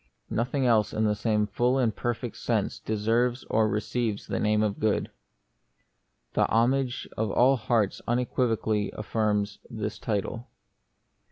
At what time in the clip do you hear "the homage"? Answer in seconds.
6.33-7.07